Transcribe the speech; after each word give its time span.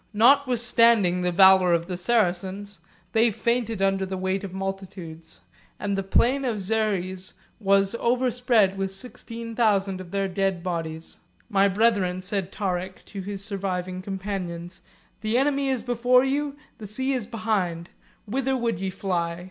Notwithstanding 0.13 1.21
the 1.21 1.31
valour 1.31 1.73
of 1.73 1.85
the 1.85 1.95
Saracens, 1.95 2.79
they 3.11 3.29
fainted 3.29 3.83
under 3.83 4.03
the 4.03 4.17
weight 4.17 4.43
of 4.43 4.51
multitudes, 4.51 5.41
and 5.79 5.95
the 5.95 6.01
plain 6.01 6.43
of 6.43 6.55
Xeres 6.57 7.35
was 7.59 7.93
overspread 7.99 8.79
with 8.79 8.89
sixteen 8.89 9.55
thousand 9.55 10.01
of 10.01 10.09
their 10.09 10.27
dead 10.27 10.63
bodies. 10.63 11.19
"My 11.51 11.67
brethren," 11.67 12.19
said 12.23 12.51
Tarik 12.51 13.05
to 13.05 13.21
his 13.21 13.45
surviving 13.45 14.01
companions, 14.01 14.81
"the 15.21 15.37
enemy 15.37 15.69
is 15.69 15.83
before 15.83 16.23
you, 16.23 16.57
the 16.79 16.87
sea 16.87 17.13
is 17.13 17.27
behind; 17.27 17.89
whither 18.25 18.57
would 18.57 18.79
ye 18.79 18.89
fly? 18.89 19.39